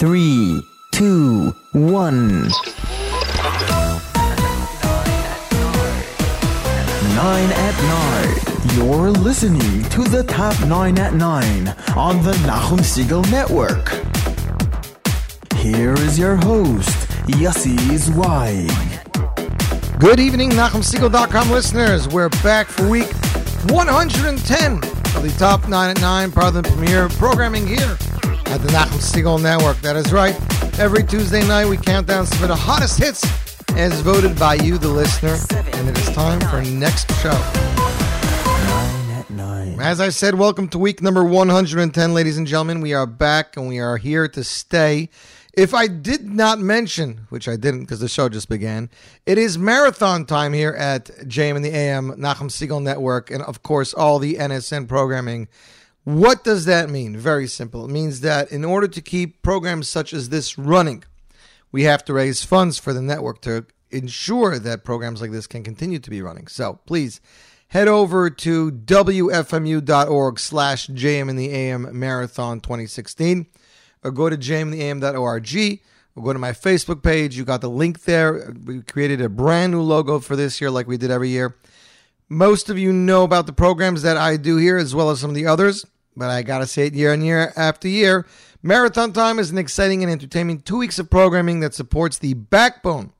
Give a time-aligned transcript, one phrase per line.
[0.00, 2.48] three, two, one.
[7.14, 8.78] Nine at nine.
[8.78, 13.90] You're listening to the top nine at nine on the Nachum Segal Network.
[15.56, 16.96] Here is your host,
[17.26, 18.70] Yossi Zweig.
[20.00, 22.08] Good evening, NachumSegal.com listeners.
[22.08, 23.12] We're back for week
[23.68, 27.98] 110 of the Top 9 at 9 part of the premiere programming here
[28.50, 29.76] at the Nachum Segal Network.
[29.80, 30.34] That is right.
[30.76, 33.24] Every Tuesday night, we count down some of the hottest hits
[33.76, 35.36] as voted by you, the listener.
[35.78, 37.30] And it is time for next show.
[37.30, 39.80] Nine at nine.
[39.80, 42.80] As I said, welcome to week number 110, ladies and gentlemen.
[42.80, 45.10] We are back and we are here to stay.
[45.52, 48.90] If I did not mention, which I didn't because the show just began,
[49.26, 53.62] it is marathon time here at JM in the AM, Nachum Segal Network, and of
[53.62, 55.46] course all the NSN programming.
[56.10, 57.16] What does that mean?
[57.16, 57.84] Very simple.
[57.84, 61.04] It means that in order to keep programs such as this running,
[61.70, 65.62] we have to raise funds for the network to ensure that programs like this can
[65.62, 66.48] continue to be running.
[66.48, 67.20] So please
[67.68, 73.46] head over to wfmu.org slash JM in the AM Marathon 2016
[74.02, 75.80] or go to jmintheam.org
[76.16, 77.36] or go to my Facebook page.
[77.36, 78.52] You got the link there.
[78.64, 81.56] We created a brand new logo for this year like we did every year.
[82.28, 85.30] Most of you know about the programs that I do here as well as some
[85.30, 88.26] of the others, but I gotta say it year on year after year.
[88.62, 93.12] Marathon Time is an exciting and entertaining two weeks of programming that supports the backbone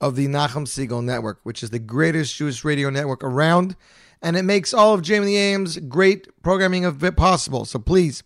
[0.00, 3.76] of the Nachum Segal Network, which is the greatest Jewish radio network around,
[4.20, 7.64] and it makes all of Jamie the AM's great programming of it possible.
[7.64, 8.22] So please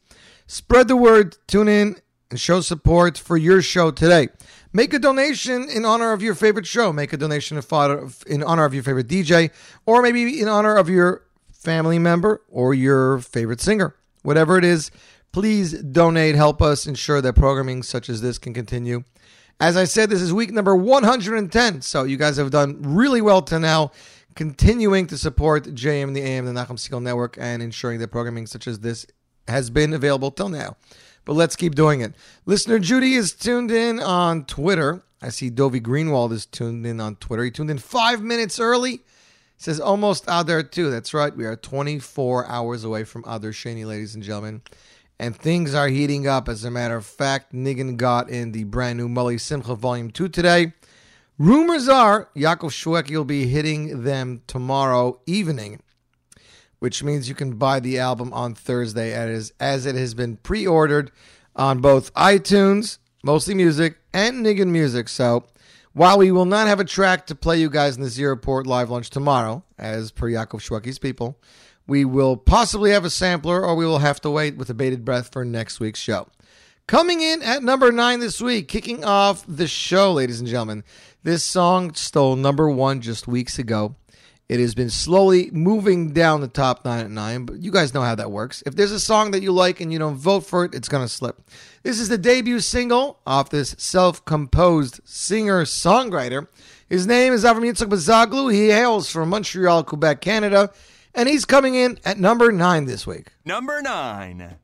[0.47, 1.97] spread the word, tune in,
[2.31, 4.29] and show support for your show today.
[4.73, 6.93] Make a donation in honor of your favorite show.
[6.93, 9.51] Make a donation in honor of your favorite DJ,
[9.85, 11.23] or maybe in honor of your
[11.61, 13.95] family member or your favorite singer.
[14.23, 14.91] Whatever it is,
[15.33, 16.35] please donate.
[16.35, 19.05] Help us ensure that programming such as this can continue.
[19.61, 21.83] As I said, this is week number 110.
[21.83, 23.93] So you guys have done really well to now,
[24.35, 28.67] continuing to support JM, the AM, the Nachum Segal Network, and ensuring that programming such
[28.67, 29.07] as this
[29.47, 30.77] has been available till now.
[31.27, 32.15] But let's keep doing it.
[32.47, 35.03] Listener Judy is tuned in on Twitter.
[35.21, 37.45] I see Dovey Greenwald is tuned in on Twitter.
[37.45, 39.03] He tuned in five minutes early.
[39.61, 40.91] Says almost out there too.
[40.91, 41.37] That's right.
[41.37, 44.63] We are 24 hours away from Adar Shani, ladies and gentlemen.
[45.19, 46.49] And things are heating up.
[46.49, 50.31] As a matter of fact, Niggin got in the brand new Mully Simcha Volume 2
[50.31, 50.73] today.
[51.37, 55.83] Rumors are Yaakov Shwekey will be hitting them tomorrow evening,
[56.79, 60.67] which means you can buy the album on Thursday as, as it has been pre
[60.67, 61.13] ordered
[61.55, 65.11] on both iTunes, mostly music, and Niggin Music.
[65.11, 65.45] So
[66.01, 68.67] while we will not have a track to play you guys in the Z Report
[68.67, 71.39] live lunch tomorrow, as per Yaakov Shwekey's people,
[71.87, 75.05] we will possibly have a sampler or we will have to wait with a bated
[75.05, 76.27] breath for next week's show.
[76.87, 80.85] Coming in at number nine this week, kicking off the show, ladies and gentlemen.
[81.23, 83.95] This song stole number one just weeks ago.
[84.51, 88.01] It has been slowly moving down the top nine at nine, but you guys know
[88.01, 88.65] how that works.
[88.67, 91.05] If there's a song that you like and you don't vote for it, it's going
[91.05, 91.41] to slip.
[91.85, 96.49] This is the debut single off this self composed singer songwriter.
[96.89, 98.53] His name is Avram Yitzchak Bazaglu.
[98.53, 100.73] He hails from Montreal, Quebec, Canada,
[101.15, 103.29] and he's coming in at number nine this week.
[103.45, 104.57] Number nine.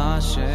[0.00, 0.49] 那些。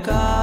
[0.00, 0.39] And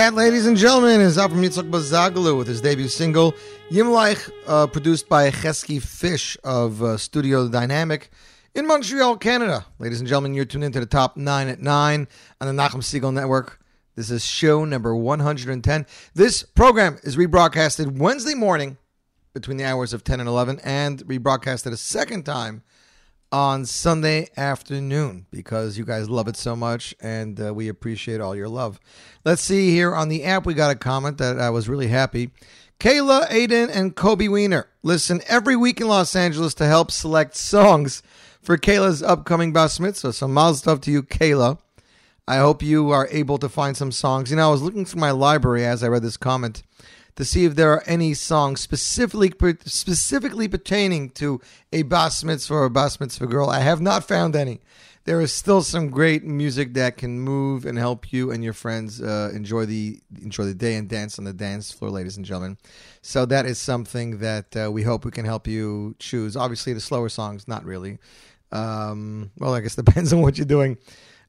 [0.00, 3.34] that, ladies and gentlemen, is from Yitzhak Bazagalu with his debut single,
[3.70, 8.08] Yimleich, uh, produced by Chesky Fish of uh, Studio Dynamic
[8.54, 9.66] in Montreal, Canada.
[9.78, 12.08] Ladies and gentlemen, you're tuned into the top 9 at 9
[12.40, 13.60] on the Nachum Segal Network.
[13.94, 15.86] This is show number 110.
[16.14, 18.78] This program is rebroadcasted Wednesday morning
[19.34, 22.62] between the hours of 10 and 11 and rebroadcasted a second time
[23.32, 28.34] on Sunday afternoon because you guys love it so much and uh, we appreciate all
[28.34, 28.80] your love.
[29.24, 32.30] Let's see here on the app, we got a comment that I was really happy.
[32.80, 38.02] Kayla, Aiden, and Kobe Weiner listen every week in Los Angeles to help select songs
[38.42, 40.14] for Kayla's upcoming Bas Mitzvah.
[40.14, 41.58] So, mal stuff to you, Kayla.
[42.26, 44.30] I hope you are able to find some songs.
[44.30, 46.62] You know, I was looking through my library as I read this comment
[47.20, 49.30] to see if there are any songs specifically
[49.66, 51.38] specifically pertaining to
[51.70, 53.50] a bas mitzvah or a bas mitzvah girl.
[53.50, 54.62] I have not found any.
[55.04, 59.02] There is still some great music that can move and help you and your friends
[59.02, 62.56] uh, enjoy the enjoy the day and dance on the dance floor, ladies and gentlemen.
[63.02, 66.36] So that is something that uh, we hope we can help you choose.
[66.36, 67.98] Obviously, the slower songs, not really.
[68.50, 70.78] Um, well, I guess depends on what you're doing.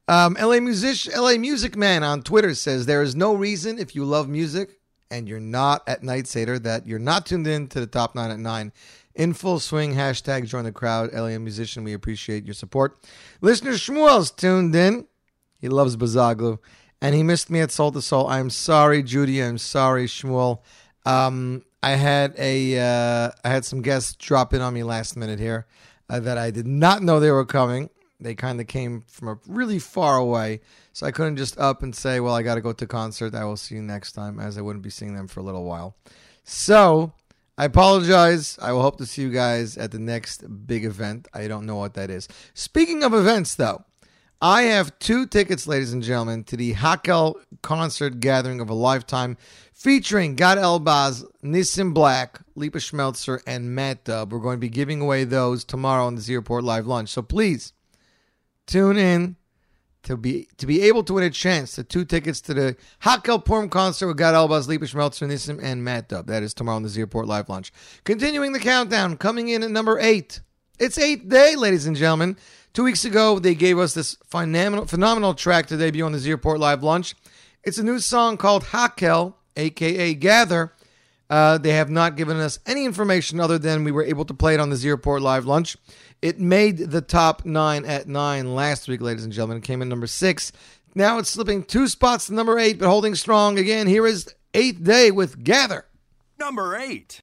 [0.08, 4.06] Um, LA music, LA Music Man on Twitter says there is no reason if you
[4.06, 4.78] love music
[5.12, 8.30] and you're not at Night Seder, that you're not tuned in to the top nine
[8.30, 8.72] at nine.
[9.14, 9.94] in full swing.
[9.94, 11.12] Hashtag join the crowd.
[11.12, 12.98] LAM musician, we appreciate your support.
[13.42, 15.06] Listener Shmuel's tuned in.
[15.60, 16.58] He loves Bazaglu.
[17.02, 18.26] And he missed me at Soul to Soul.
[18.28, 19.42] I'm sorry, Judy.
[19.42, 20.60] I'm sorry, Shmuel.
[21.04, 25.40] Um, I had a uh, I had some guests drop in on me last minute
[25.40, 25.66] here
[26.08, 27.90] uh, that I did not know they were coming.
[28.20, 30.60] They kind of came from a really far away,
[30.92, 33.34] so I couldn't just up and say, "Well, I got to go to concert.
[33.34, 35.64] I will see you next time," as I wouldn't be seeing them for a little
[35.64, 35.96] while.
[36.44, 37.12] So
[37.58, 38.58] I apologize.
[38.60, 41.28] I will hope to see you guys at the next big event.
[41.34, 42.28] I don't know what that is.
[42.54, 43.84] Speaking of events, though,
[44.40, 49.36] I have two tickets, ladies and gentlemen, to the Hakel concert gathering of a lifetime
[49.72, 54.30] featuring Gad Elbaz, Nissim Black, Lipa Schmelzer, and Matt Dubb.
[54.30, 57.10] We're going to be giving away those tomorrow on the Z Report Live Lunch.
[57.10, 57.72] So please
[58.66, 59.36] tune in
[60.04, 63.44] to be to be able to win a chance to two tickets to the Hakel
[63.44, 66.26] Purim concert with Gad Elbaz, Lipa Schmelzer, Nissim, and Matt Dubb.
[66.26, 67.72] That is tomorrow on the Z Report Live Lunch.
[68.04, 70.40] Continuing the countdown, coming in at number eight.
[70.78, 72.36] It's eighth day, ladies and gentlemen.
[72.72, 76.30] Two weeks ago, they gave us this phenomenal, phenomenal track to debut on the Z
[76.30, 77.14] Report Live Lunch.
[77.62, 80.72] It's a new song called Hakel aka Gather.
[81.32, 84.52] Uh, they have not given us any information other than we were able to play
[84.52, 85.78] it on the Z Report Live Lunch.
[86.20, 89.56] It made the top nine at nine last week, ladies and gentlemen.
[89.56, 90.52] It came in number six.
[90.94, 93.86] Now it's slipping two spots to number eight, but holding strong again.
[93.86, 95.86] Here is Eighth Day with Gather.
[96.38, 97.20] Number eight.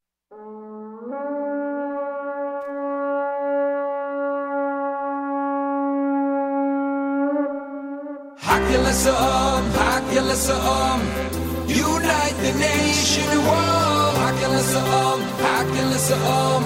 [8.42, 11.30] Hakilasam, Hakilasam.
[11.70, 13.89] Unite the nation, whoa,
[14.30, 16.62] Hakilasam, Hakilasam,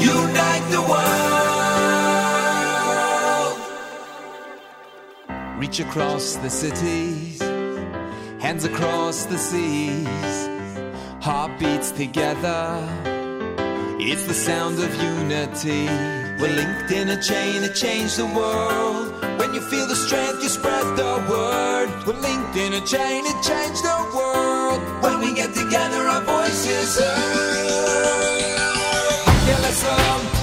[0.00, 1.18] unite the world.
[5.58, 7.42] Reach across the cities,
[8.40, 10.48] hands across the seas,
[11.20, 12.82] heartbeats together.
[14.00, 16.25] It's the sound of unity.
[16.38, 19.12] We're linked in a chain to change the world.
[19.38, 21.88] When you feel the strength, you spread the word.
[22.06, 24.80] We're linked in a chain to change the world.
[25.02, 27.56] When we get together, our voices heard.
[29.46, 30.35] Hakilasam, Hakilasam,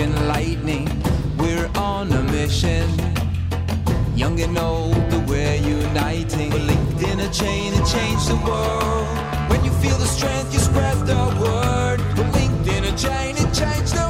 [0.00, 0.88] and lightning.
[1.36, 2.88] We're on a mission.
[4.16, 6.50] Young and old, we're uniting.
[6.50, 9.06] We're linked in a chain to change the world.
[9.50, 12.00] When you feel the strength, you spread the word.
[12.16, 14.09] We're linked in a chain to change the world.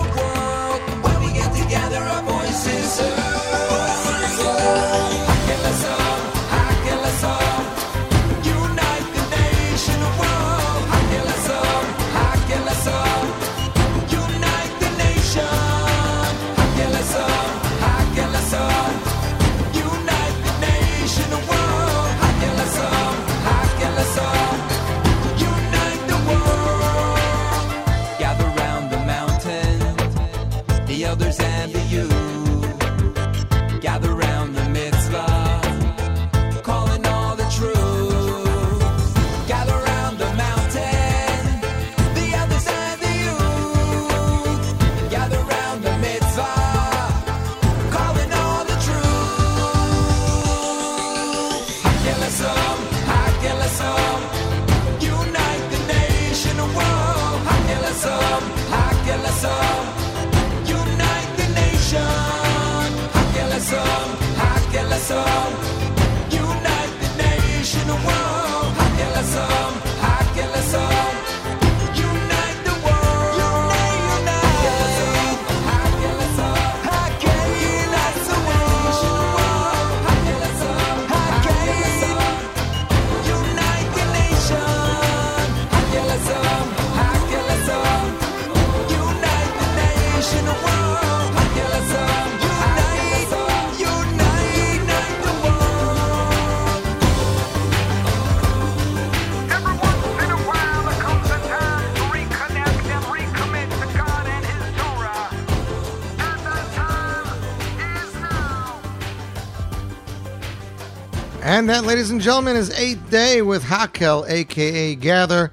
[111.70, 115.52] That, ladies and gentlemen, is Eighth Day with Hakel, aka Gather.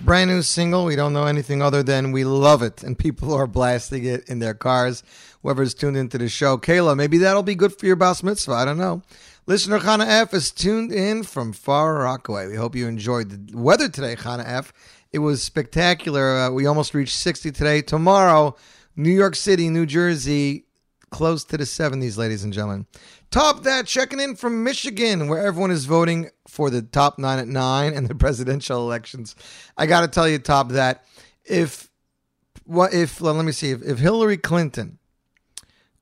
[0.00, 0.86] Brand new single.
[0.86, 4.38] We don't know anything other than we love it, and people are blasting it in
[4.38, 5.02] their cars.
[5.42, 8.54] Whoever's tuned into the show, Kayla, maybe that'll be good for your bas mitzvah.
[8.54, 9.02] I don't know.
[9.44, 12.48] Listener Chana F is tuned in from far Rockaway.
[12.48, 14.72] We hope you enjoyed the weather today, Chana F.
[15.12, 16.38] It was spectacular.
[16.38, 17.82] Uh, we almost reached 60 today.
[17.82, 18.56] Tomorrow,
[18.96, 20.64] New York City, New Jersey,
[21.10, 22.86] close to the 70s, ladies and gentlemen.
[23.30, 27.46] Top that, checking in from Michigan, where everyone is voting for the top nine at
[27.46, 29.36] nine and the presidential elections.
[29.76, 31.04] I got to tell you, top that,
[31.44, 31.88] if
[32.64, 34.98] what if let me see if, if Hillary Clinton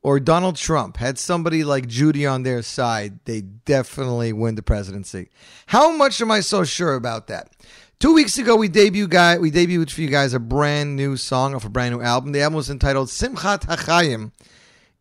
[0.02, 5.28] or Donald Trump had somebody like Judy on their side, they definitely win the presidency.
[5.66, 7.52] How much am I so sure about that?
[8.00, 11.52] Two weeks ago, we debuted guy we debuted for you guys a brand new song
[11.52, 12.32] of a brand new album.
[12.32, 14.32] The album was entitled Simchat Hachayim.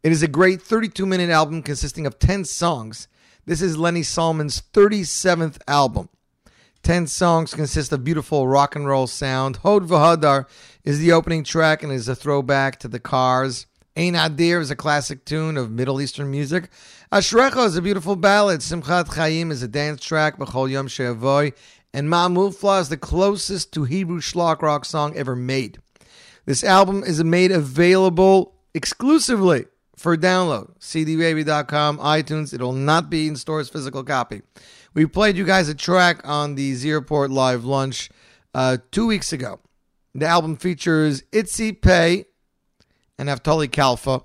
[0.04, 3.08] It is a great 32 minute album consisting of 10 songs.
[3.46, 6.10] This is Lenny Solomon's 37th album.
[6.84, 9.58] 10 songs consist of beautiful rock and roll sound.
[9.58, 10.46] Hod Vahadar
[10.84, 13.66] is the opening track and is a throwback to the cars.
[13.98, 16.70] Ein Adir is a classic tune of Middle Eastern music.
[17.12, 18.60] Ashrecha is a beautiful ballad.
[18.60, 20.38] Simchat Chaim is a dance track.
[20.38, 21.54] B'chol Yom She'avoy.
[21.92, 25.80] And Ma'amufla is the closest to Hebrew Shlock Rock song ever made.
[26.46, 29.66] This album is made available exclusively
[29.98, 30.78] for download.
[30.80, 32.54] CDBaby.com, iTunes.
[32.54, 34.44] It'll not be in stores physical copy.
[34.94, 38.10] We played you guys a track on the Z Report Live Lunch
[38.54, 39.60] uh, two weeks ago.
[40.16, 42.26] The album features Itzi Pay
[43.18, 44.24] and Naftali Kalfa.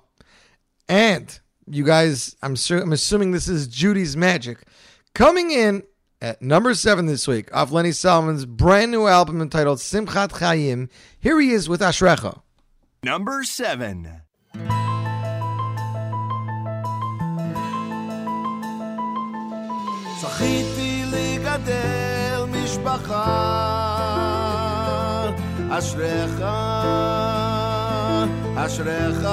[0.87, 4.59] And you guys, I'm, sure, I'm assuming this is Judy's Magic.
[5.13, 5.83] Coming in
[6.21, 10.89] at number seven this week off Lenny Solomon's brand new album entitled Simchat Chaim.
[11.19, 12.41] Here he is with Ashrecha.
[13.03, 14.22] Number seven.
[20.23, 23.25] זכיתי לגדל משפחה,
[25.69, 26.43] אשריך,
[28.55, 29.27] אשריך.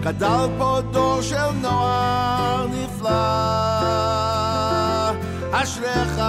[0.00, 3.10] גדל פה דור של נוער נפלא,
[5.52, 6.20] אשריך,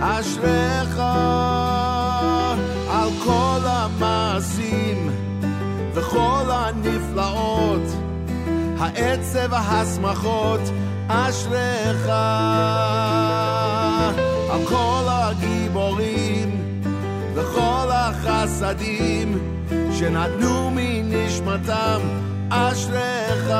[0.00, 1.00] אשריך.
[2.90, 5.10] על כל המעשים
[5.94, 8.05] וכל הנפלאות
[8.78, 10.60] העצב והשמחות,
[11.08, 12.08] אשריך.
[14.50, 16.82] על כל הגיבורים
[17.34, 19.38] וכל החסדים
[19.92, 22.00] שנתנו מנשמתם,
[22.48, 23.52] אשריך.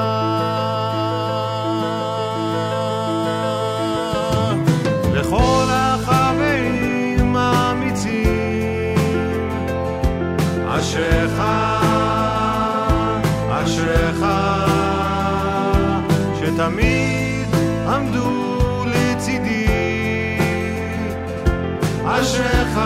[22.16, 22.80] אשריך,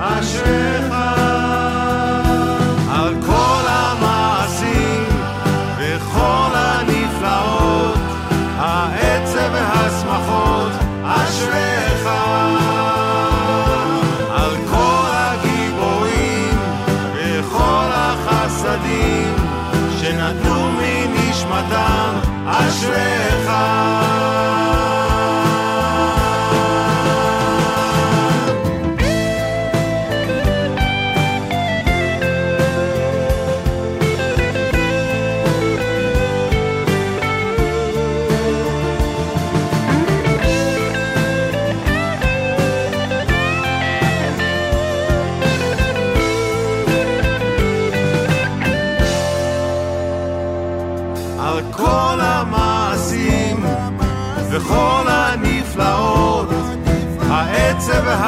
[0.00, 0.81] אשריך,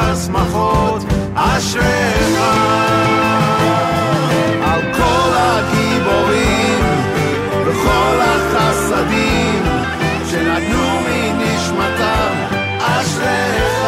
[0.05, 1.01] העצב והשמחות,
[1.35, 2.37] אשריך.
[4.63, 6.79] על כל הגיבורים
[7.65, 9.63] וכל החסדים
[10.31, 12.33] שנתנו מנשמתם,
[12.79, 13.81] אשריך.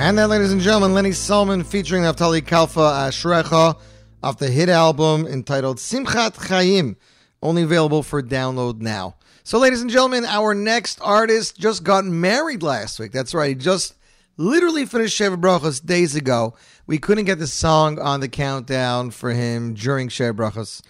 [0.00, 3.76] And that, ladies and gentlemen, Lenny Solomon featuring Naftali Kalfa Ashrecha
[4.23, 6.95] off the hit album entitled Simchat Chaim,
[7.41, 9.15] only available for download now.
[9.43, 13.11] So, ladies and gentlemen, our next artist just got married last week.
[13.11, 13.95] That's right, he just
[14.37, 16.55] literally finished Sheva Brachos days ago.
[16.87, 20.81] We couldn't get the song on the countdown for him during Sheva Brachos.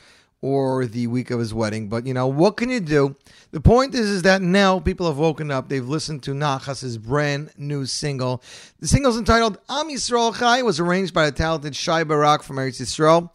[0.44, 1.88] Or the week of his wedding.
[1.88, 3.16] But you know, what can you do?
[3.52, 5.70] The point is, is that now people have woken up.
[5.70, 8.44] They've listened to Nachas's brand new single.
[8.80, 10.60] The single's entitled Am Yisrael Chai.
[10.60, 13.30] It was arranged by the talented Shai Barak from Eretz Yisrael.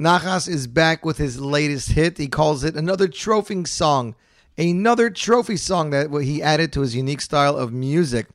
[0.00, 2.16] Nachas is back with his latest hit.
[2.16, 4.14] He calls it another trophy song.
[4.56, 8.28] Another trophy song that he added to his unique style of music.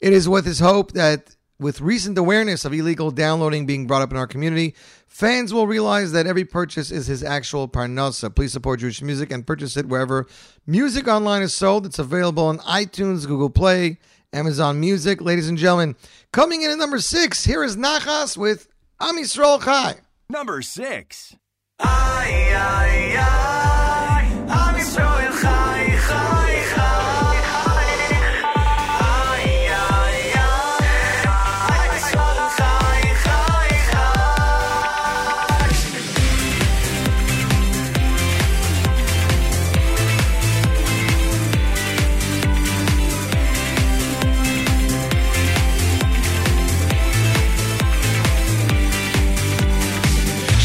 [0.00, 4.10] It is with his hope that with recent awareness of illegal downloading being brought up
[4.10, 4.74] in our community,
[5.08, 8.34] fans will realize that every purchase is his actual parnasa.
[8.34, 10.26] Please support Jewish music and purchase it wherever
[10.66, 11.86] music online is sold.
[11.86, 13.98] It's available on iTunes, Google Play,
[14.32, 15.20] Amazon Music.
[15.20, 15.96] Ladies and gentlemen,
[16.32, 18.68] coming in at number six, here is Nachas with
[19.00, 19.96] Am Yisrael Chai.
[20.30, 21.34] Number six.
[21.80, 25.67] Ay, ay, ay, Am Yisrael chai, chai,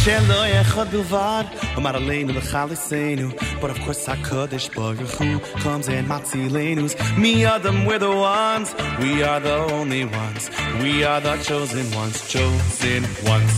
[0.03, 3.31] Shelo echad bilvad, Amar aleinu l'chalisenu.
[3.61, 6.93] But of course HaKadosh Baruch Hu comes and matzilenus.
[7.17, 10.49] Me Adam, we're the ones, we are the only ones.
[10.81, 13.53] We are the chosen ones, chosen ones.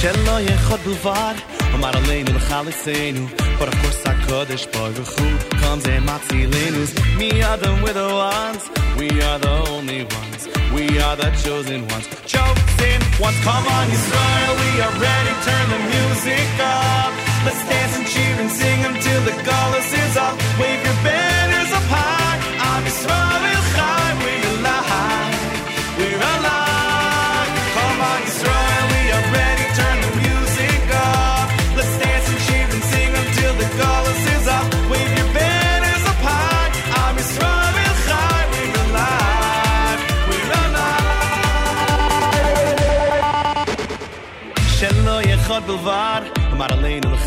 [0.00, 1.36] Shelo echad bilvad,
[1.74, 3.28] Amar aleinu l'chalisenu.
[3.58, 6.92] But of course HaKadosh Baruch Hu comes and matzilenus.
[7.16, 8.62] Me Adam, we're the ones,
[8.98, 10.48] we are the only ones.
[10.74, 13.38] We are the chosen ones, chosen ones.
[13.40, 15.32] Come on, Israel, we are ready.
[15.48, 17.12] Turn the music up.
[17.46, 19.97] Let's dance and cheer and sing until the chorus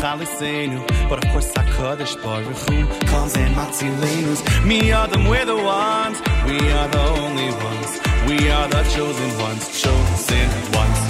[0.02, 1.08] aleinu l'chalisenu.
[1.08, 4.40] But of course HaKadosh Baruch Hu comes and matzilenus.
[4.64, 7.90] Me Adam, we're the ones, we are the only ones.
[8.26, 11.00] We are the chosen ones, chosen ones.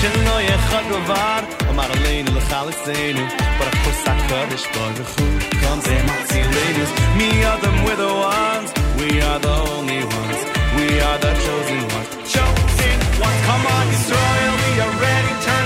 [0.00, 3.24] Shelo yechad bilvad, Amar aleinu l'chalisenu.
[3.58, 5.26] But of course HaKadosh Baruch Hu
[5.62, 6.90] comes and matzilenus.
[7.18, 10.40] Me Adam, we're the ones, we are the only ones.
[10.76, 13.40] We are the chosen ones, chosen ones.
[13.48, 15.32] Come on, Israel, we are ready.
[15.46, 15.59] Turn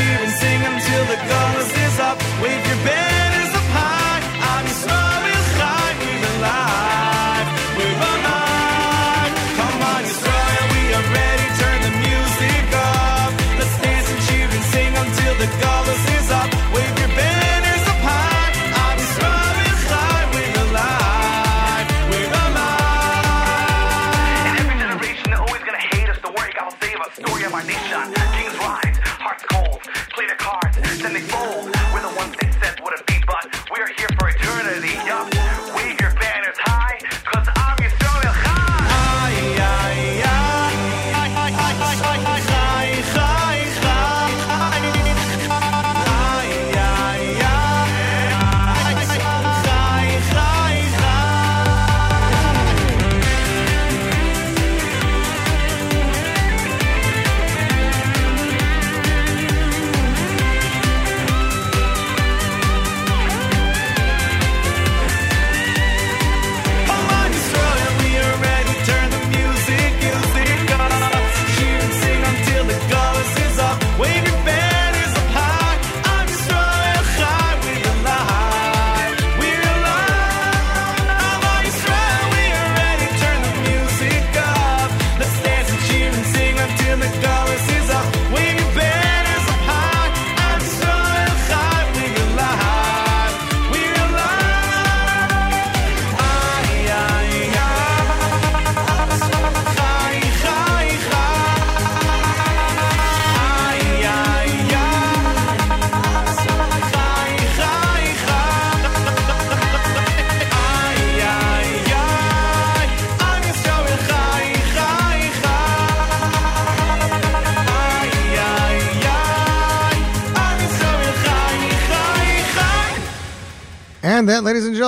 [0.00, 2.18] cheer and sing until the chorus is up.
[2.42, 3.09] Wave your banners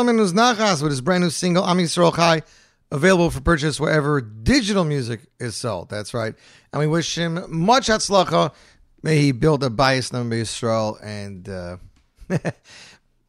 [0.06, 2.42] with his brand new single, Am Yisrael Chai,
[2.90, 5.88] available for purchase wherever digital music is sold.
[5.88, 6.34] That's right.
[6.72, 8.52] And we wish him much hatzlacha.
[9.02, 11.76] May he build a bias number Yisrael and uh,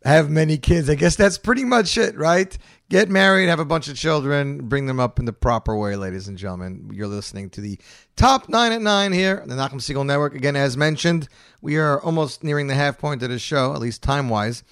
[0.05, 0.89] have many kids.
[0.89, 2.55] I guess that's pretty much it, right?
[2.89, 6.27] Get married, have a bunch of children, bring them up in the proper way, ladies
[6.27, 6.91] and gentlemen.
[6.93, 7.79] You're listening to the
[8.15, 10.35] top nine at nine here on the Nachum Segal Network.
[10.35, 11.27] Again, as mentioned,
[11.61, 14.63] we are almost nearing the half point of the show, at least time wise.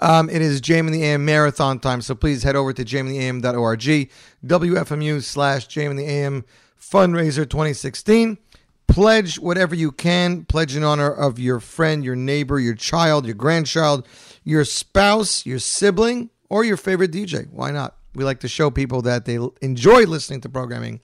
[0.00, 3.80] Um, it is JM in the AM marathon time, so please head over to jmintheam.org,
[4.46, 6.44] WFMU slash JM in the AM
[6.80, 8.38] fundraiser 2016.
[8.88, 10.44] Pledge whatever you can.
[10.46, 14.06] Pledge in honor of your friend, your neighbor, your child, your grandchild,
[14.42, 17.48] your spouse, your sibling, or your favorite DJ.
[17.52, 17.96] Why not?
[18.14, 21.00] We like to show people that they enjoy listening to programming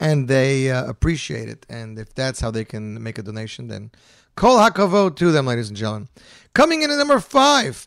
[0.00, 1.66] and they uh, appreciate it.
[1.68, 3.92] And if that's how they can make a donation, then
[4.34, 6.08] call hakavod to them, ladies and gentlemen.
[6.54, 7.86] Coming in at number five,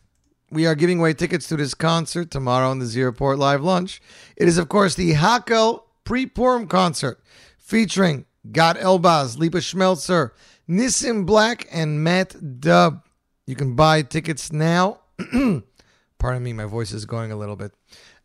[0.51, 4.01] we are giving away tickets to this concert tomorrow on the Z Report Live Lunch.
[4.35, 7.21] It is, of course, the Hakel Pre-Purim concert
[7.57, 10.31] featuring Gad Elbaz, Lipa Schmelzer,
[10.69, 13.03] Nissim Black, and Matt Dubb.
[13.47, 14.99] You can buy tickets now.
[16.19, 17.71] Pardon me, my voice is going a little bit.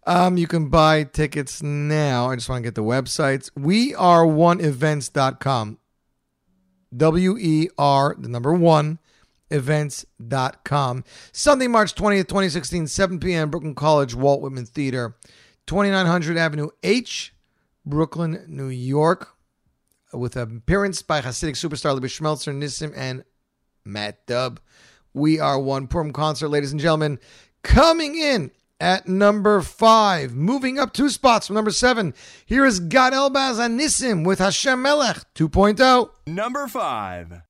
[0.06, 2.30] Um, you can buy tickets now.
[2.30, 3.50] I just want to get the websites.
[3.56, 5.78] We are oneevents.com.
[6.96, 8.98] W E R, the number one,
[9.50, 11.04] events.com.
[11.32, 15.16] Sunday, March 20th, 2016, 7 p.m., Brooklyn College, Walt Whitman Theater,
[15.66, 17.35] 2900 Avenue H,
[17.85, 19.37] Brooklyn, New York,
[20.12, 23.24] with an appearance by Hasidic superstar Lipa Schmelzer, Nissim, and
[23.85, 24.59] Matt Dubb.
[25.14, 27.18] We are one Purim concert, ladies and gentlemen.
[27.62, 32.14] Coming in at number five, moving up two spots from number seven.
[32.44, 35.48] Here is Gad Elbaz and Nissim with Hashem Melech oh.
[35.48, 36.11] 2.0.
[36.26, 37.42] Number 5.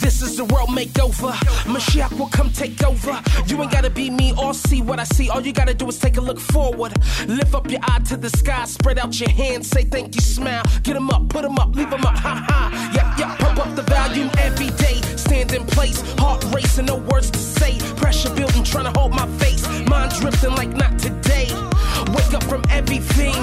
[0.00, 1.32] This is the world makeover.
[1.64, 3.20] Mashiach will come take over.
[3.46, 5.28] You ain't gotta be me or see what I see.
[5.30, 6.92] All you gotta do is take a look forward.
[7.26, 10.62] Lift up your eye to the sky, spread out your hands, say thank you, smile.
[10.82, 12.90] Get 'em up, put 'em up, leave 'em up, ha ha.
[12.94, 15.00] Yep, yep, pump up the volume every day.
[15.16, 17.78] Stand in place, heart racing, no words to say.
[17.96, 19.66] Pressure building, trying to hold my face.
[19.88, 21.48] Mind drifting like not today.
[22.14, 23.34] Wake up from everything.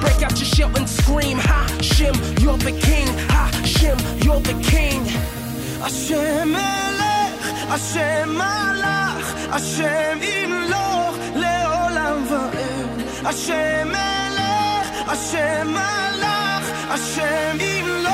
[0.00, 1.38] Break out your shell and scream.
[1.38, 3.08] Ha, Shim, you're the king.
[3.28, 5.39] Ha, Shim, you're the king.
[5.82, 13.26] השם מלך, השם מלך, השם ימלוך לעולם ועד.
[13.26, 18.10] השם מלך, השם מלך, השם ימלוך.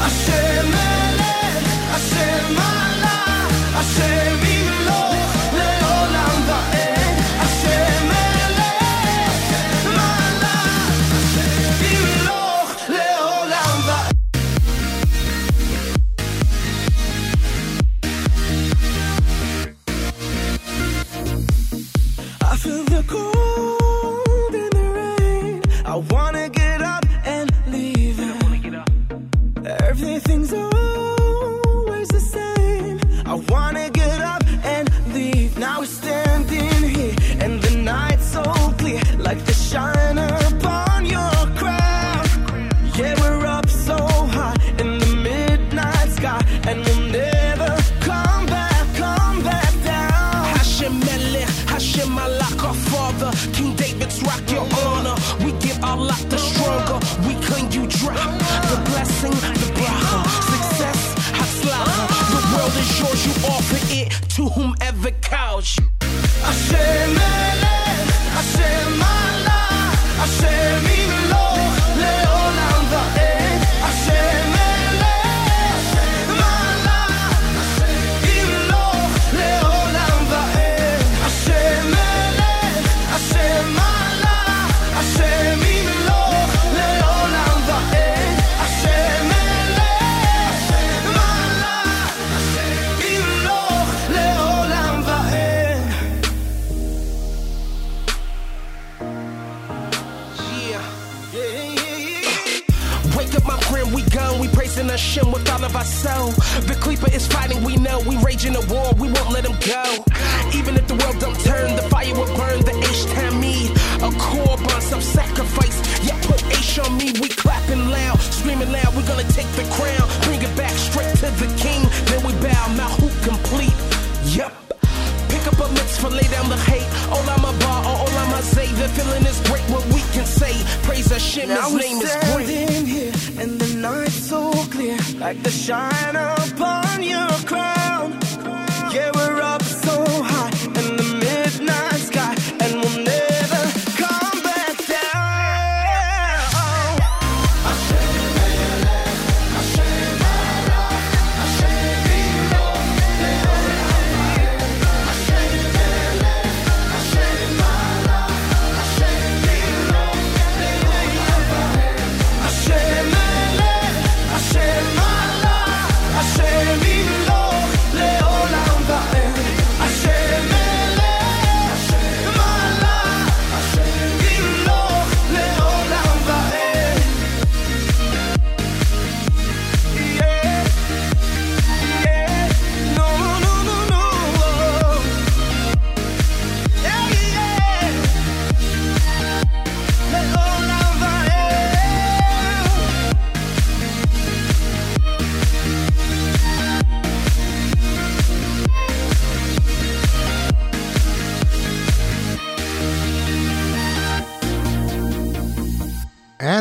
[0.00, 4.53] השם מלך, השם מלך, השם ימלוך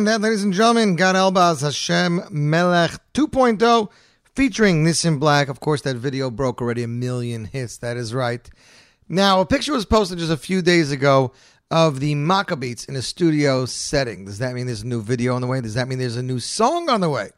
[0.06, 3.90] That, ladies and gentlemen, Gad Elbaz Hashem Melech 2.0
[4.36, 5.48] featuring Nissim Black.
[5.48, 7.78] Of course, that video broke already a million hits.
[7.78, 8.50] That is right.
[9.08, 11.32] Now, a picture was posted just a few days ago
[11.72, 14.26] of the Maccabeats in a studio setting.
[14.26, 15.62] Does that mean there's a new video on the way?
[15.62, 17.30] Does that mean there's a new song on the way?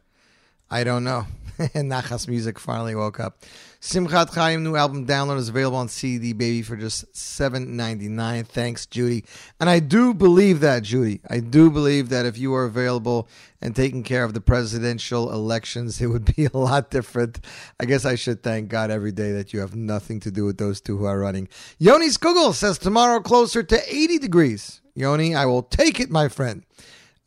[0.72, 1.28] I don't know.
[1.60, 3.44] And Nachas Music finally woke up.
[3.86, 8.44] Simchat Chaim new album download is available on CD baby for just seven ninety nine.
[8.44, 9.26] Thanks, Judy.
[9.60, 11.22] And I do believe that, Judy.
[11.30, 13.28] I do believe that if you were available
[13.62, 17.46] and taking care of the presidential elections, it would be a lot different.
[17.80, 20.58] I guess I should thank God every day that you have nothing to do with
[20.58, 21.48] those two who are running.
[21.78, 24.82] Yoni Skugel says tomorrow closer to eighty degrees.
[24.96, 26.64] Yoni, I will take it, my friend.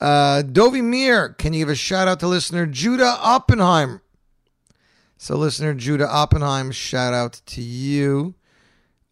[0.00, 4.00] Uh, Dovi Mir, can you give a shout out to listener Judah Oppenheim?
[5.20, 8.34] So, listener Judah Oppenheim, shout out to you.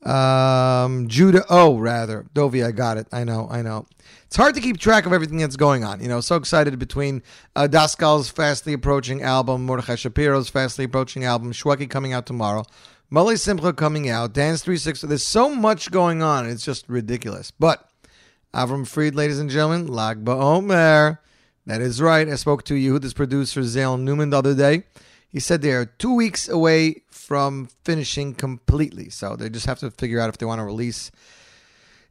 [0.05, 2.27] Um, Judah O, rather.
[2.33, 3.09] Dovi, I got it.
[3.11, 3.87] I know, I know.
[4.27, 6.01] It's hard to keep track of everything that's going on.
[6.01, 7.25] You know, so excited between
[7.57, 12.65] uh, Daskal's fastly approaching album, Mordechai Shapiro's fastly approaching album, Shwekey coming out tomorrow,
[13.11, 15.09] Mully Simcha coming out, Dance 360.
[15.09, 16.47] There's so much going on.
[16.49, 17.51] It's just ridiculous.
[17.51, 17.85] But
[18.55, 21.19] Avram Fried, ladies and gentlemen, Lag BaOmer.
[21.67, 22.29] That is right.
[22.29, 24.85] I spoke to Yehuda's producer, Zale Newman, the other day.
[25.29, 29.11] He said they are two weeks away from finishing completely.
[29.11, 31.11] So they just have to figure out if they want to release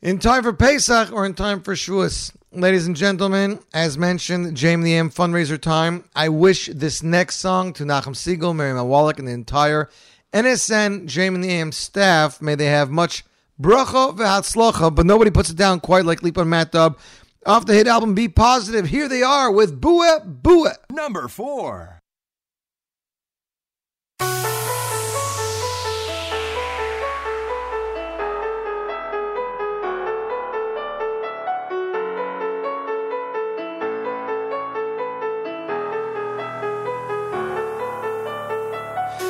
[0.02, 2.36] in time for Pesach or in time for Shavuos.
[2.52, 6.06] Ladies and gentlemen, as mentioned, JM the M fundraiser time.
[6.16, 9.90] I wish this next song to Nachum Segal, Miriam Wallach, and the entire
[10.32, 12.42] NSN JM the AM staff.
[12.42, 13.26] May they have much
[13.60, 16.98] bracha v'hatzlocha, but nobody puts it down quite like Lipa and Matt Dubb.
[17.46, 20.74] Off the hit album Be Positive, here they are with Bua Bua.
[20.90, 22.00] Number four.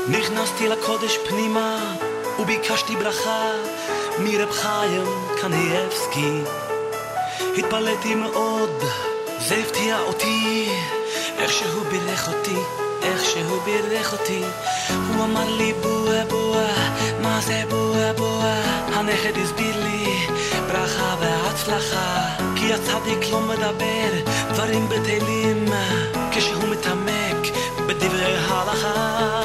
[0.09, 1.95] נכנסתי לקודש פנימה
[2.39, 3.51] וביקשתי ברכה
[4.19, 5.03] מרב חיים
[5.41, 6.41] קניאבסקי
[7.57, 8.83] התפלאתי מאוד,
[9.39, 10.69] זה הפתיע אותי
[11.37, 14.41] איך שהוא בירך אותי, איך שהוא בירך אותי
[14.89, 16.89] הוא אמר לי בואה בואה,
[17.21, 18.61] מה זה בואה בואה?
[18.93, 20.27] הנכד הסביר לי
[20.67, 22.21] ברכה והצלחה
[22.55, 24.09] כי הצדיק לא מדבר
[24.53, 25.65] דברים בטלים
[26.31, 27.47] כשהוא מתעמק
[27.87, 29.41] בדברי הלכה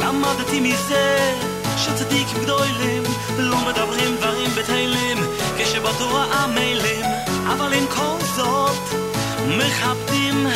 [0.00, 1.32] למדתי מזה
[1.76, 3.02] שצדיקים גדולים
[3.38, 5.18] לא מדברים דברים בטלים
[5.58, 7.04] כשבתורה עמלים
[7.46, 9.04] אבל עם כל זאת
[9.48, 10.46] מכבדים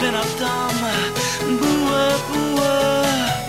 [0.00, 0.74] been I've done.
[1.60, 2.72] Boo-a, boo-a,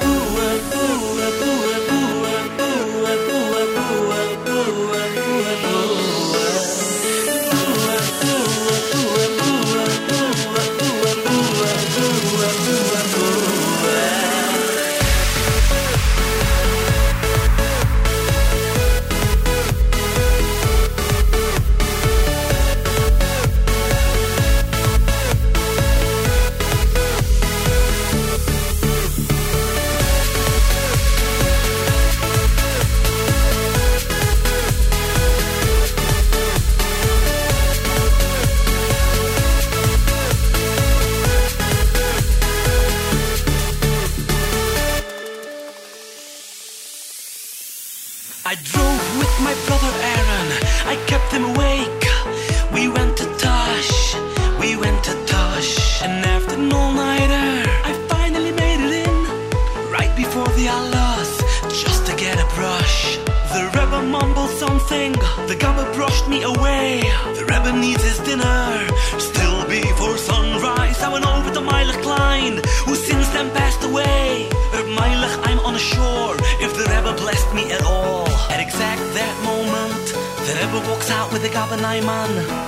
[0.01, 1.58] boo-a, boo-a, boo-a.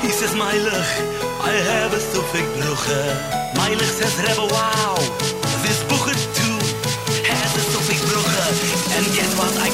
[0.02, 0.92] He says, Meilich,
[1.40, 3.00] I have a sufik bruche.
[3.56, 4.96] Meilich says, Rebbe, wow,
[5.64, 6.58] this buche too
[7.24, 8.44] has a sufik bruche.
[8.98, 9.56] And guess what?
[9.64, 9.71] I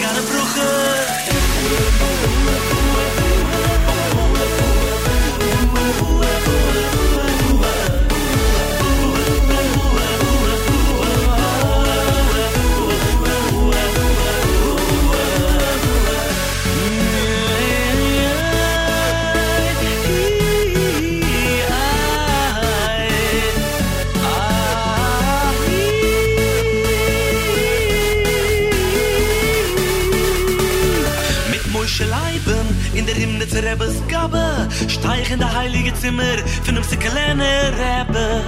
[35.07, 36.35] Steich in der heilige Zimmer
[36.65, 38.43] von einem kleine Rebbe.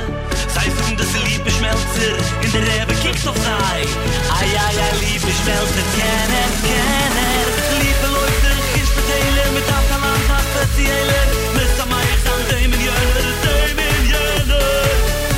[0.52, 3.80] Sei so dass er liebe Schmelzer in der Rebbe kickt auf sei
[4.28, 7.48] Ai, ai, ai, liebe Schmelzer, kennen, kennen.
[7.80, 11.20] Liebe Leute, ich verteile mit Atalant, das Spezielle
[11.56, 14.84] Mit Samayach, an Dämen, Jöner, Dämen, Jöner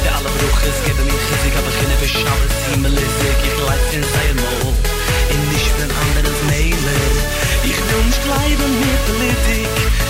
[0.02, 4.74] Der alle Bruches geben mir Chizik, aber keine Beschauers, Himmelisik, ich leid in sein Mol
[5.38, 7.06] In nicht für ein anderes Mailer
[7.70, 10.01] Ich will nicht bleiben mit Politik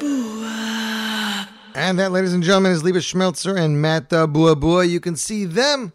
[0.00, 4.84] Bua And that, ladies and gentlemen, is Lipa Schmelzer and Matt Bua Bua.
[4.84, 5.92] You can see them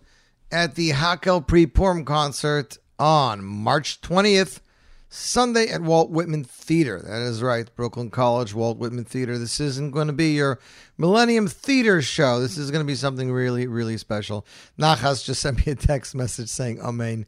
[0.52, 4.62] at the Hakel Pre Purim concert on March 20th,
[5.10, 7.02] Sunday at Walt Whitman Theater.
[7.02, 9.38] That is right, Brooklyn College, Walt Whitman Theater.
[9.38, 10.60] This isn't going to be your
[10.98, 12.40] Millennium Theater show.
[12.40, 14.46] This is going to be something really, really special.
[14.78, 17.26] Nachas just sent me a text message saying, Amen.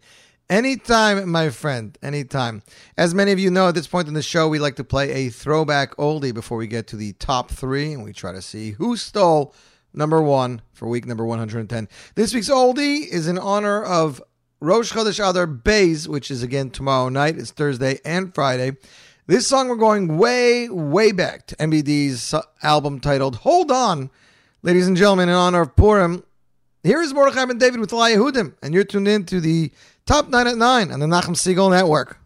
[0.50, 2.64] Anytime, my friend, anytime.
[2.98, 5.12] As many of you know, at this point in the show, we like to play
[5.12, 8.72] a throwback oldie before we get to the top three, and we try to see
[8.72, 9.54] who stole
[9.94, 11.88] number one for week number 110.
[12.16, 14.22] This week's oldie is in honor of
[14.62, 17.38] Rosh Chodesh Adar Bays, which is again tomorrow night.
[17.38, 18.76] It's Thursday and Friday.
[19.26, 24.10] This song we're going way, way back to MBD's album titled Hold On.
[24.62, 26.26] Ladies and gentlemen, in honor of Purim,
[26.84, 29.72] here is Mordechai Ben David with Eli Yehudim, and you're tuned in to the
[30.06, 32.18] Top 9 at 9 on the Nachum Segal Network.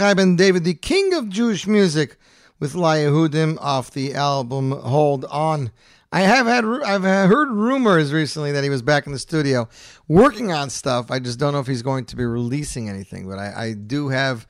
[0.00, 2.16] Mordechai Ben David, the king of Jewish music,
[2.58, 5.70] with La Yehudim off the album Hold On.
[6.10, 9.68] I have had I've heard rumors recently that he was back in the studio
[10.08, 11.10] working on stuff.
[11.10, 14.08] I just don't know if he's going to be releasing anything, but I, I do
[14.08, 14.46] have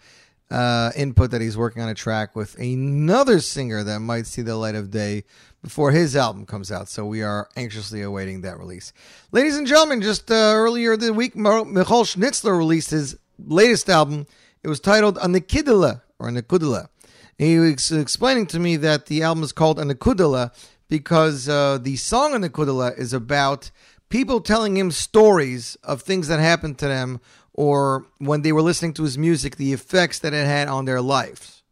[0.53, 4.55] uh, input that he's working on a track with another singer that might see the
[4.55, 5.24] light of day
[5.64, 6.88] before his album comes out.
[6.88, 8.92] So we are anxiously awaiting that release.
[9.32, 14.28] Ladies and gentlemen, just uh, earlier this week, Michoel Schnitzler released his latest album.
[14.62, 16.88] It was titled Anikidala or Anikudala.
[17.38, 20.52] He was explaining to me that the album is called Anikudala
[20.88, 23.70] because uh, the song Anikudala is about
[24.11, 27.20] people telling him stories of things that happened to them
[27.54, 31.00] or when they were listening to his music, the effects that it had on their
[31.00, 31.62] lives.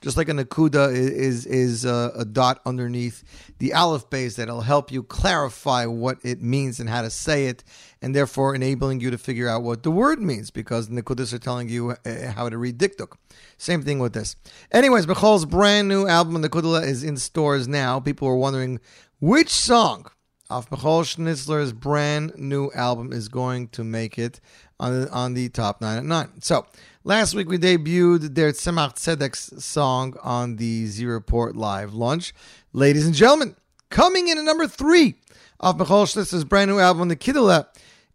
[0.00, 3.22] Just like a nakuda i- is is a, a dot underneath
[3.58, 7.62] the aleph base that'll help you clarify what it means and how to say it,
[8.02, 11.38] and therefore enabling you to figure out what the word means because the nakudas are
[11.38, 13.16] telling you uh, how to read dikduk.
[13.56, 14.34] Same thing with this.
[14.72, 18.00] Anyways, Michoel's brand new album The Nakudala is in stores now.
[18.00, 18.80] People are wondering
[19.20, 20.10] which song
[20.50, 24.40] off Michoel Schnitzler's brand new album is going to make it
[24.78, 26.28] on the, on the top nine at nine.
[26.40, 26.66] So
[27.04, 32.34] last week we debuted their Tzemach Tzedek's song on the Z Report Live launch.
[32.72, 33.54] Ladies and gentlemen,
[33.90, 35.14] coming in at number three
[35.60, 37.68] off Michoel Schnitzler's brand new album, The Kiddulah,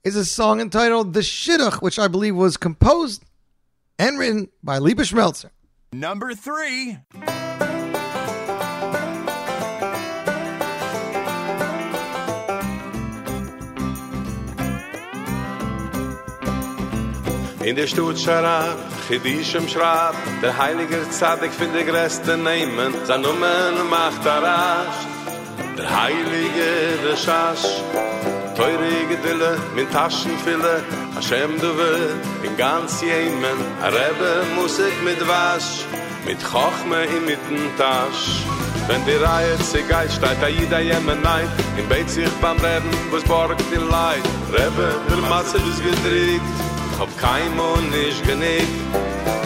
[0.08, 3.26] is a song entitled The Shidduch, which I believe was composed
[4.00, 5.50] and written by Lipa Schmelzer.
[5.92, 6.98] Number three.
[17.66, 18.78] In der Stut Scharab,
[19.10, 25.06] Chidish im Schrab, der Heilige Zadig für die Gräste nehmen, sein Numen macht er Arash.
[25.78, 27.82] Der Heilige Reshash,
[28.58, 30.82] teure Gedille, min Taschenfille,
[31.16, 32.10] Hashem du will,
[32.44, 35.86] in ganz Jemen, a Rebbe Musik mit Wasch,
[36.26, 38.24] mit Chochme in mitten Tasch.
[38.88, 41.48] Wenn die Reihe zu Geist steigt, a jeder Jemen nein,
[41.78, 44.26] in Beit sich beim Reben, was borgt den Leid.
[44.52, 46.42] Rebbe, der Matze ist gedreht,
[47.00, 48.76] hab kein Mond nicht genickt.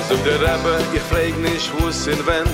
[0.07, 2.47] So der Rebbe, ich frag nicht, wo es in wenn.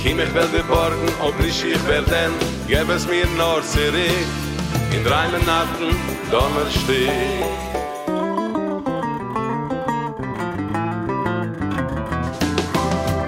[0.00, 2.32] Kim ich will geborgen, ob ich wer denn.
[2.68, 4.45] Gäb es mir nur zurück.
[4.92, 5.96] In drei Monaten,
[6.30, 6.96] Donnerstag.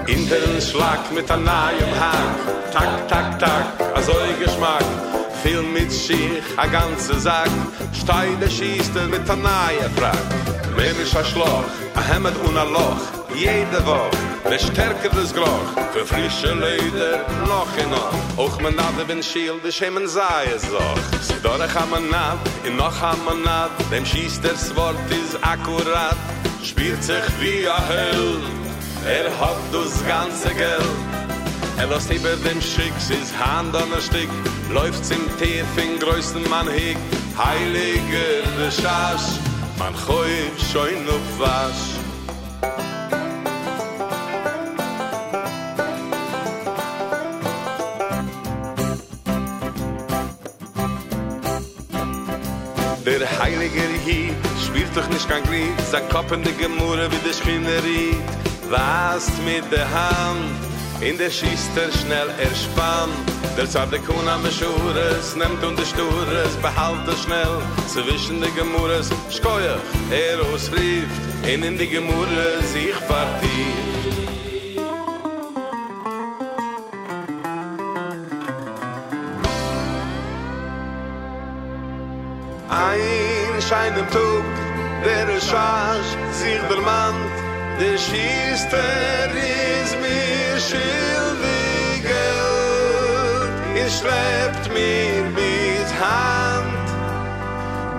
[0.07, 2.71] In den Schlag mit einem neuen Hack.
[2.71, 4.83] Tak, tak, tak, a so ein Geschmack.
[5.43, 7.49] Viel mit Schiech, a ganze Sack.
[7.93, 10.17] Steine schießt er mit einem neuen Frack.
[10.75, 13.01] Mensch a Schloch, a Hemmet und a Loch.
[13.35, 18.13] Jede Woche, Wer stärker das Gloch, für frische Leder noch in noch.
[18.37, 20.97] Auch mein nade wenn Schiel, der Schemen sei es doch.
[21.21, 25.37] Sie dore haben ein Nad, in noch haben ein Nad, dem schießt das Wort ist
[25.43, 26.15] akkurat.
[26.63, 28.37] Spielt sich wie ein Hell,
[29.05, 30.97] er hat das ganze Geld.
[31.77, 34.29] Er lässt über dem Schick, sie ist Hand an der Stick,
[34.71, 36.97] läuft zum Tief in größten Mann Hick.
[37.37, 39.39] Heiliger, der Schasch,
[39.77, 41.98] man choi, schoin auf Wasch.
[53.19, 54.31] Der heilige Hi
[54.65, 58.15] spielt doch nicht kein Glied, sein Kopf in die Gemurre wie der Schinnerie.
[58.69, 60.55] Was mit der Hand,
[61.01, 63.09] in der schießt er schnell erspann.
[63.57, 67.57] Der Zadekun am Schures, nimmt und der Stures, behalt er schnell.
[67.87, 69.75] Zwischen die Gemurres, schkoie,
[70.11, 73.88] er ausrieft, in in die Gemurre sich partiert.
[83.69, 84.45] scheinem Tug,
[85.05, 86.07] der es schaas,
[86.39, 87.33] sich der Mand,
[87.79, 89.25] der Schiester
[89.81, 92.09] ist mir schildigelt,
[93.83, 96.87] er schreibt mir mit Hand.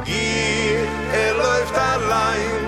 [0.06, 0.86] Gier,
[1.24, 2.60] er läuft allein,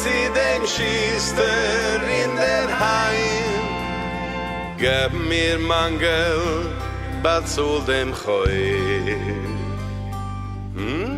[0.00, 3.64] zieh dem schister in der Heim.
[4.78, 6.72] Geb mir mein Geld,
[7.22, 8.48] bat zu dem Heu.
[10.74, 11.09] Hmm?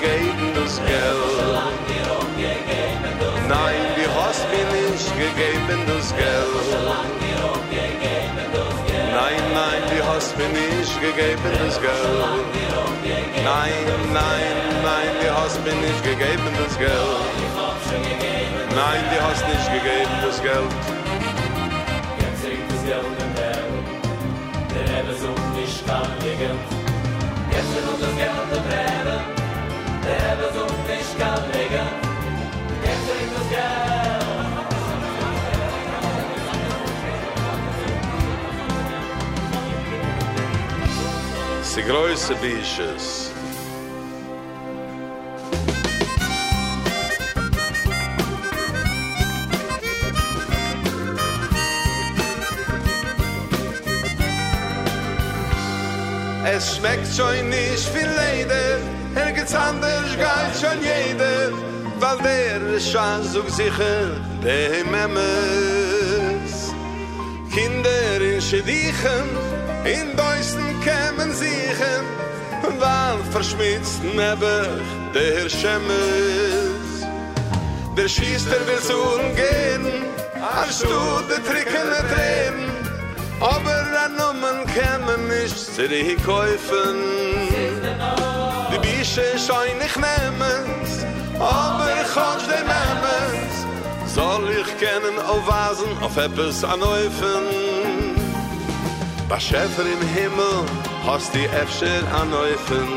[0.00, 1.68] Gegeben, das Geld.
[3.48, 6.54] Nein, du hast mir nicht gegeben, das Geld.
[9.18, 12.18] Nein, nein, du hast mir nicht gegeben, das Geld.
[13.44, 13.72] Nein,
[14.12, 16.92] nein, nein, du hast mir nicht gegeben, das Geld.
[18.74, 20.98] Nein, du hast nicht gegeben, das Geld.
[30.08, 31.08] der versucht mich.
[56.58, 58.67] Es schmeckt schon nicht viel Leiden,
[59.18, 61.50] er geht's anders, geht schon jeder,
[62.00, 64.00] weil der Schatz so sicher,
[64.44, 66.52] der Memmes.
[67.54, 69.28] Kinder in Schädichen,
[69.84, 72.02] in Deusten kämen sichen,
[72.78, 74.66] weil verschmitzt nebber
[75.14, 76.88] der Schemmes.
[77.96, 79.84] Der Schiester will zu umgehen,
[80.56, 81.00] als du
[81.30, 82.70] de trickene Tränen,
[83.40, 85.82] aber an Nummern kämen nicht zu
[89.08, 90.90] ische schein ich nemmes
[91.38, 93.54] aber hat de nemmes
[94.14, 97.44] soll ich kennen auf wasen auf eppes an neufen
[99.28, 99.50] was
[99.94, 100.56] im himmel
[101.06, 102.88] hast die efschel an neufen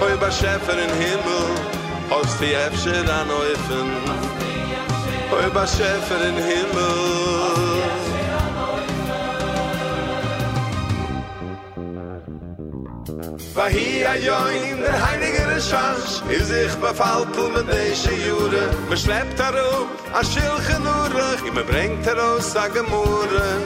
[0.00, 1.46] Hoi was im himmel
[2.10, 3.88] hast die efschel an neufen
[5.30, 7.23] Hoi was im himmel
[13.54, 18.64] Vahia join, der heilige Schach, is ich befaltel mit deze Jure.
[18.90, 23.62] Me schleppt daarop, a schilchen urig, i me brengt er aus a gemoere.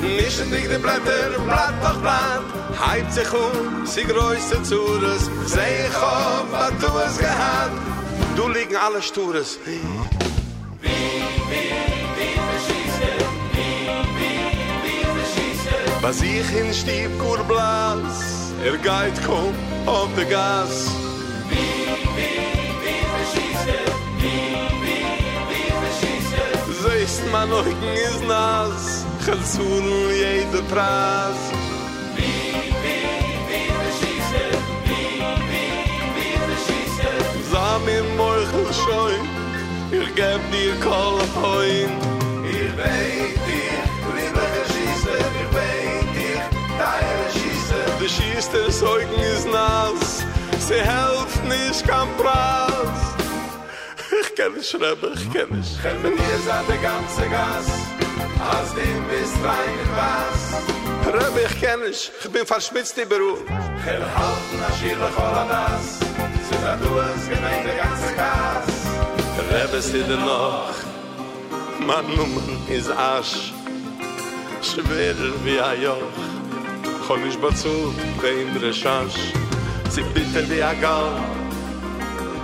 [0.00, 2.44] Nischen dich de Blätter, Blatt doch Blatt,
[2.80, 5.30] heibt sich um, sie größte Zures.
[5.44, 7.72] Seh ich auf, was du es gehad,
[8.36, 9.58] du liegen alle Stures.
[16.00, 18.35] Was ich in Stieb Kurblas,
[18.66, 19.54] Er geht kaum
[19.86, 20.90] auf der Gas.
[27.32, 31.38] Man oiken is nas, chelzul yei de pras.
[32.16, 32.30] Bi,
[32.82, 32.96] bi,
[33.48, 33.60] bi, bi,
[34.00, 34.46] bi, bi,
[34.86, 35.02] bi, bi,
[35.48, 35.72] bi, bi, bi, bi,
[36.16, 37.42] bi, bi, bi.
[37.50, 39.24] Zami moichel schoin,
[39.98, 41.90] ich geb dir kol hoin.
[42.54, 43.45] Ich weiß,
[48.06, 48.06] Schieße.
[48.06, 50.24] De Schieße des Eugen is nass,
[50.68, 53.16] sie helft nicht kam Pras.
[54.20, 55.82] Ich kenn nicht schreiben, ich kenn nicht.
[55.82, 57.66] Kennt man hier seit der ganze Gas,
[58.52, 61.14] als dem bist rein in was.
[61.14, 63.40] Rebbe, ich kenn nicht, ich bin verschmitzt im Beruf.
[63.84, 65.98] Gel halten a schirle Choladas,
[66.48, 68.68] so da du es gemein der ganze Gas.
[69.50, 70.74] Rebbe, sie denn noch,
[71.80, 73.52] mein Numen ist Asch,
[74.62, 76.35] schwerer wie ein Joch.
[77.06, 79.16] Kon ich bazu, dein dreschach,
[79.90, 81.12] sie bitte die agal.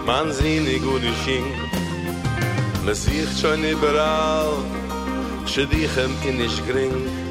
[0.07, 1.45] Man sie ni gut ich hin.
[2.85, 4.53] Mir sieht schon überall,
[5.47, 6.15] schdi ich im
[6.69, 7.22] gring.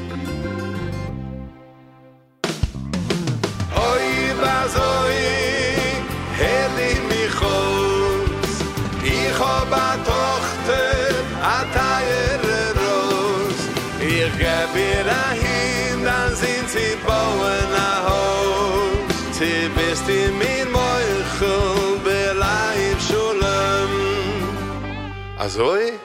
[25.42, 25.98] Azoi?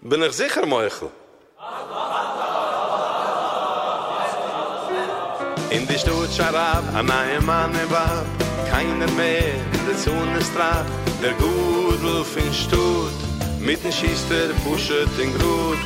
[0.00, 1.10] Bin ich sicher, Moichel?
[5.68, 8.24] In die Stutt scharab, a nahe Mann im Wab,
[8.70, 10.86] keiner mehr in der Zune straf,
[11.22, 13.18] der Gudel fin Stutt,
[13.60, 15.84] mit den Schiester pushet den Grut,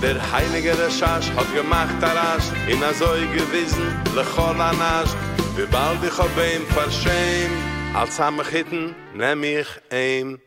[0.00, 0.92] der Heilige der
[1.36, 5.12] hat gemacht der Rasch, in a Zoi gewissen, lechol an Asch,
[5.56, 7.58] wie bald ich hab ihm verschämt,
[7.94, 10.45] als am Chitten nehm ich ihm.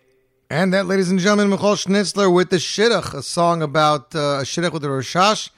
[0.52, 4.42] And that, ladies and gentlemen, Michoel Schnitzler with the Shidduch, a song about uh, a
[4.42, 5.52] Shidduch with the Roshash,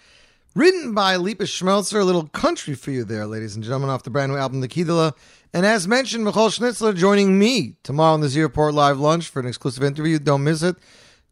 [0.53, 4.09] written by Lipa Schmelzer, a little country for you there, ladies and gentlemen, off the
[4.09, 5.13] brand new album, The Kidala.
[5.53, 9.39] And as mentioned, Michal Schnitzler joining me tomorrow on the Z Report Live Lunch for
[9.39, 10.19] an exclusive interview.
[10.19, 10.75] Don't miss it.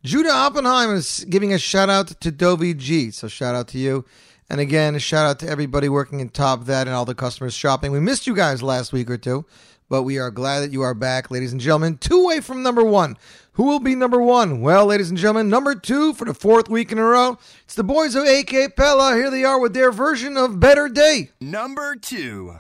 [0.05, 4.05] Judah Oppenheim is giving a shout out to Dovi G, so shout out to you.
[4.49, 7.55] And again, a shout out to everybody working in Top That and all the customers
[7.55, 7.91] shopping.
[7.91, 9.45] We missed you guys last week or two
[9.89, 11.97] but we are glad that you are back, ladies and gentlemen.
[11.97, 13.17] Two away from number one.
[13.53, 14.61] Who will be number one?
[14.61, 17.37] Well, ladies and gentlemen, number two for the fourth week in a row.
[17.65, 19.15] It's the boys of AKA Pella.
[19.15, 21.31] Here they are with their version of Better Day.
[21.41, 22.55] Number two.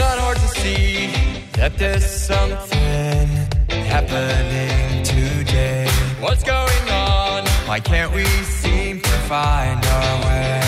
[0.00, 1.12] not hard to see
[1.52, 3.26] that there's something
[3.94, 5.86] happening today.
[6.20, 7.46] What's going on?
[7.68, 8.24] Why can't we
[8.62, 10.59] seem to find our way?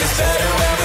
[0.00, 0.77] life is better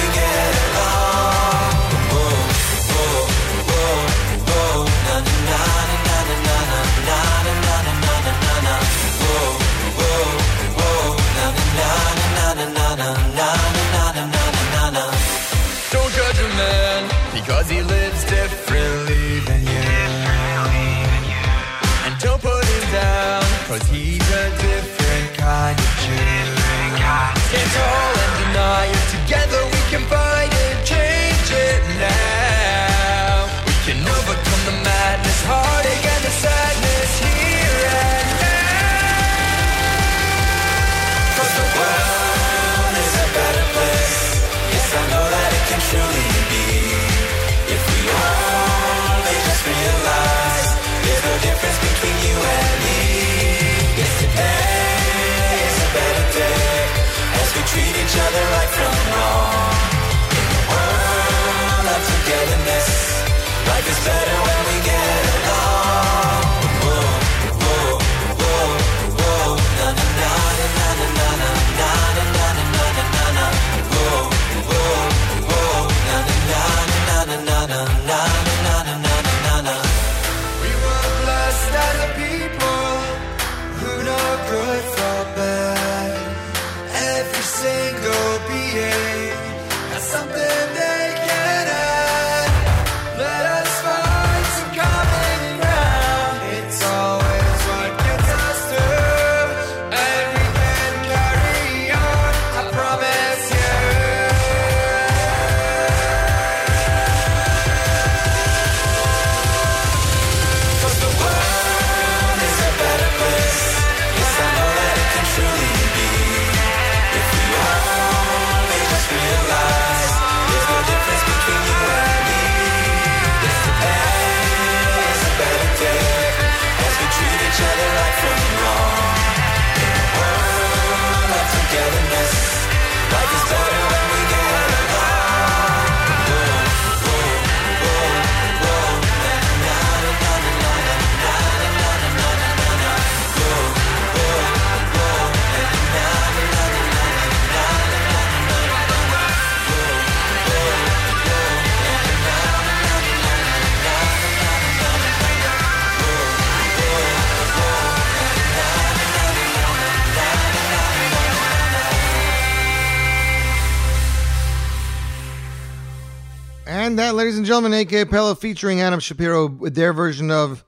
[167.14, 170.64] ladies and gentlemen, AKA Pella featuring Adam Shapiro with their version of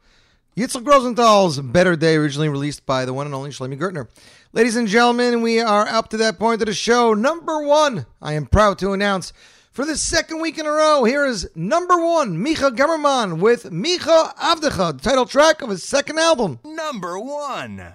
[0.57, 4.09] Yitzhak Rosenthal's Better Day, originally released by the one and only Shlomi Gertner.
[4.53, 7.15] Ladies and gentlemen, we are up to that point of the show.
[7.15, 9.33] Number one, I am proud to announce
[9.73, 14.35] for the second week in a row, here is number one, Micha Gemmerman with Micha
[14.37, 16.61] Avdecha, the title track of his second album.
[16.65, 17.93] Number one.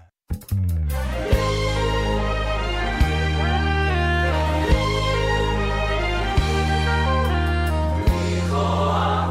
[8.61, 9.30] Omar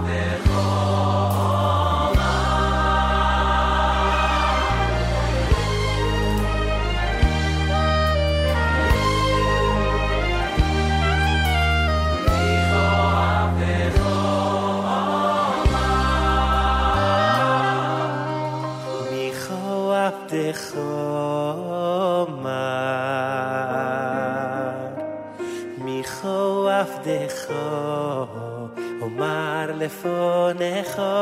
[29.91, 31.13] lefonecho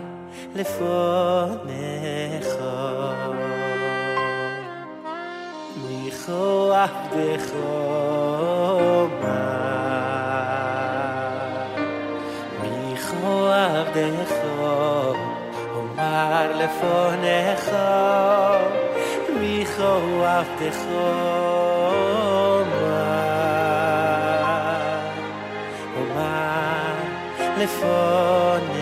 [0.55, 1.65] lefonecho
[5.84, 6.43] micho
[6.86, 7.68] avdecho
[9.03, 9.68] omar
[12.61, 13.34] micho
[13.65, 14.55] avdecho
[15.80, 17.86] omar lefonecho
[19.78, 21.07] dicho af dicho
[22.71, 23.05] ma
[25.99, 26.38] o ma
[27.57, 28.76] le fon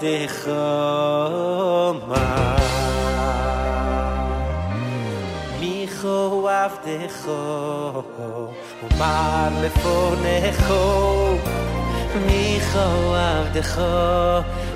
[0.00, 2.26] de khoma
[5.60, 7.40] mi kho af de kho
[8.84, 10.84] u mar le fone kho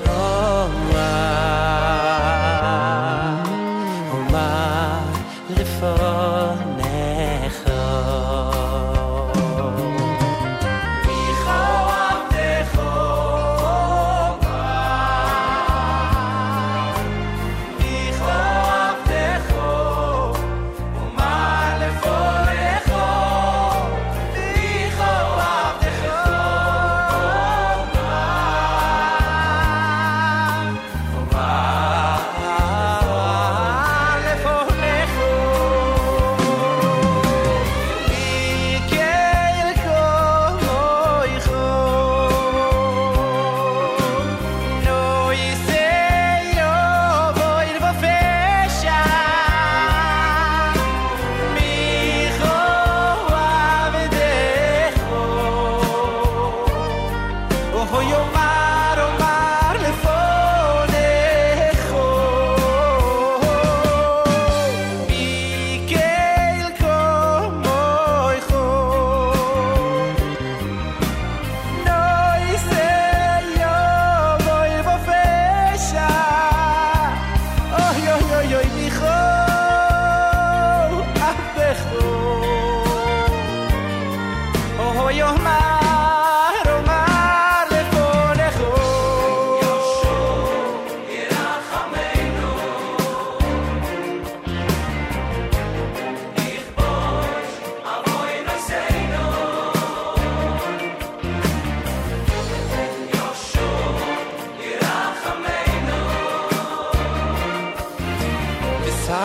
[0.09, 0.23] o
[0.93, 2.22] ma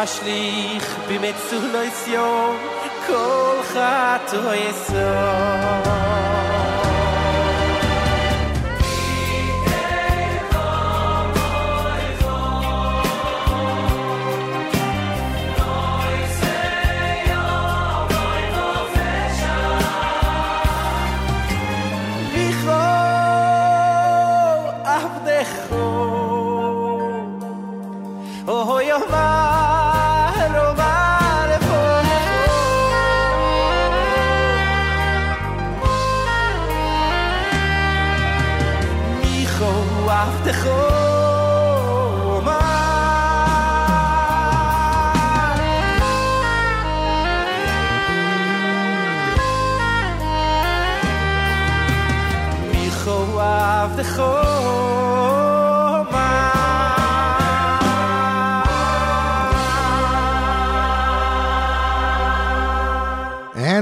[0.08, 1.80] שליג במצולו
[2.82, 6.47] מיט כל חטו יאָר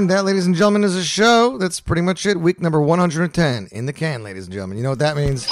[0.06, 1.58] And that, ladies and gentlemen, is a show.
[1.58, 2.38] That's pretty much it.
[2.38, 4.76] Week number 110 in the can, ladies and gentlemen.
[4.76, 5.48] You know what that means?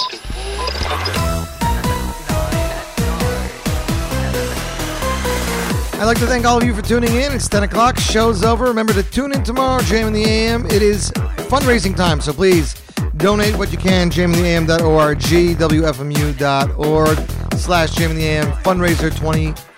[5.95, 7.33] I'd like to thank all of you for tuning in.
[7.33, 7.99] It's 10 o'clock.
[7.99, 8.67] Show's over.
[8.67, 10.67] Remember to tune in tomorrow, JM in the AM.
[10.67, 11.11] It is
[11.51, 12.81] fundraising time, so please
[13.17, 14.09] donate what you can.
[14.09, 17.19] jmintheam.org, WFMU.org,
[17.59, 18.23] slash JM in the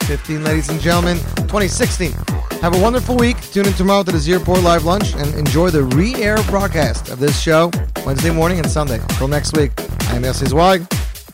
[0.08, 1.16] AM, fundraiser 2015, ladies and gentlemen,
[1.48, 2.12] 2016.
[2.60, 3.40] Have a wonderful week.
[3.40, 7.18] Tune in tomorrow to the Z Report Live Lunch and enjoy the re-air broadcast of
[7.18, 7.70] this show
[8.04, 8.98] Wednesday morning and Sunday.
[8.98, 10.86] Until next week, I am Yossi Zweig.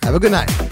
[0.03, 0.72] Have a good night.